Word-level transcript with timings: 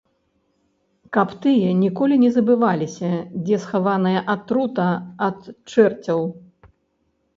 Каб 1.17 1.33
тыя 1.43 1.67
ніколі 1.81 2.15
не 2.23 2.31
забываліся, 2.39 3.11
дзе 3.43 3.61
схаваная 3.67 4.21
атрута 4.37 4.87
ад 5.27 5.39
чэрцяў. 5.71 6.19